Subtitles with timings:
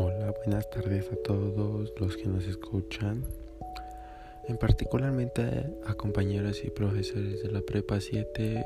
[0.00, 3.24] buenas tardes a todos los que nos escuchan,
[4.48, 8.64] en particularmente a compañeros y profesores de la Prepa 7.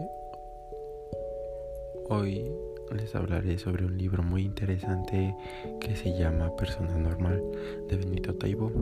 [2.09, 2.51] Hoy
[2.97, 5.35] les hablaré sobre un libro muy interesante
[5.81, 7.43] que se llama Persona Normal
[7.91, 8.73] de Benito Taibo.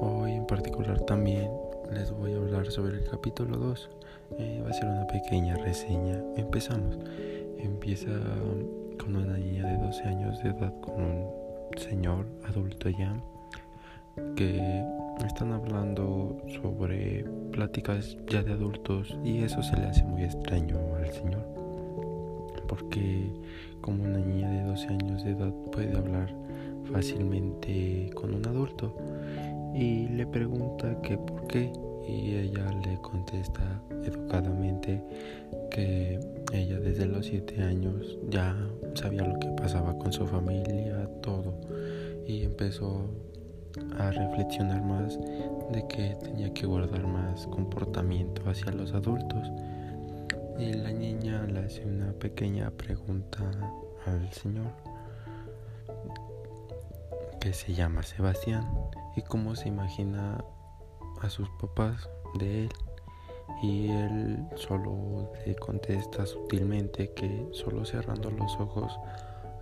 [0.00, 1.48] Hoy en particular también
[1.92, 3.90] les voy a hablar sobre el capítulo 2.
[4.38, 6.20] Eh, va a ser una pequeña reseña.
[6.36, 6.98] Empezamos.
[7.58, 8.10] Empieza
[8.98, 11.26] con una niña de 12 años de edad con un
[11.76, 13.12] señor adulto ya
[14.36, 14.84] que
[15.26, 21.10] están hablando sobre pláticas ya de adultos y eso se le hace muy extraño al
[21.12, 21.44] señor
[22.68, 23.32] porque
[23.80, 26.32] como una niña de 12 años de edad puede hablar
[26.92, 28.94] fácilmente con un adulto
[29.74, 31.72] y le pregunta que por qué
[32.06, 35.02] y ella le contesta educadamente
[35.68, 36.20] que
[36.52, 38.56] ella desde los siete años ya
[38.94, 41.54] sabía lo que pasaba con su familia, todo,
[42.26, 43.08] y empezó
[43.98, 45.18] a reflexionar más
[45.72, 49.50] de que tenía que guardar más comportamiento hacia los adultos.
[50.58, 53.50] Y la niña le hace una pequeña pregunta
[54.06, 54.72] al señor
[57.40, 58.66] que se llama Sebastián
[59.16, 60.44] y cómo se imagina
[61.22, 62.70] a sus papás de él
[63.62, 68.98] y él solo le contesta sutilmente que solo cerrando los ojos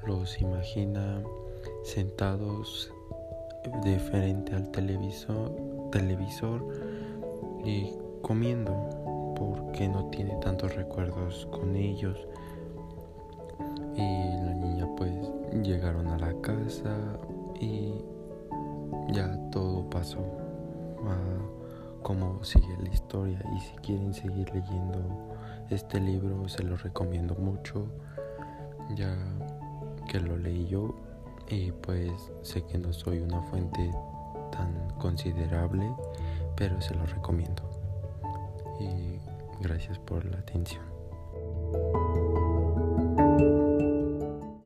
[0.07, 1.23] los imagina
[1.83, 2.93] sentados
[3.85, 5.53] de frente al televisor,
[5.91, 6.65] televisor
[7.65, 12.19] y comiendo porque no tiene tantos recuerdos con ellos
[13.97, 15.13] y la niña pues
[15.63, 16.97] llegaron a la casa
[17.61, 17.95] y
[19.13, 20.21] ya todo pasó.
[21.05, 21.58] Ah,
[22.09, 24.99] cómo sigue la historia y si quieren seguir leyendo
[25.69, 27.87] este libro se lo recomiendo mucho.
[28.97, 29.15] Ya
[30.09, 30.95] que lo leí yo
[31.51, 33.91] y pues sé que no soy una fuente
[34.51, 35.87] tan considerable
[36.57, 37.63] pero se lo recomiendo.
[38.81, 39.19] Y
[39.61, 40.98] gracias por la atención